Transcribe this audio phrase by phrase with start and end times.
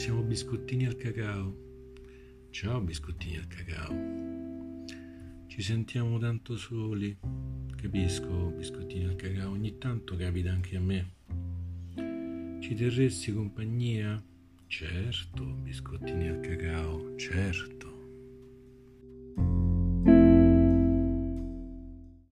[0.00, 1.54] Siamo biscottini al cacao.
[2.48, 4.86] Ciao biscottini al cacao.
[5.46, 7.14] Ci sentiamo tanto soli.
[7.76, 11.10] Capisco, biscottini al cacao, ogni tanto capita anche a me.
[12.62, 14.24] Ci terresti compagnia?
[14.68, 17.79] Certo, biscottini al cacao, certo.